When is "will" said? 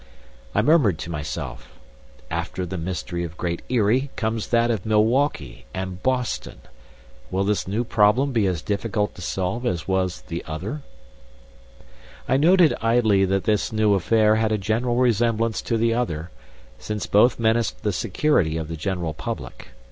7.29-7.43